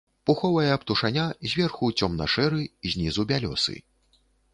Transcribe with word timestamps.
Пуховая 0.27 0.75
птушаня 0.83 1.25
зверху 1.51 1.89
цёмна-шэры, 1.99 2.63
знізу 2.95 3.27
бялёсы. 3.33 3.77